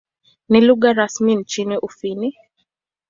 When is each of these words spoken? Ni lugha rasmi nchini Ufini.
Ni 0.49 0.61
lugha 0.61 0.93
rasmi 0.93 1.35
nchini 1.35 1.77
Ufini. 1.77 2.37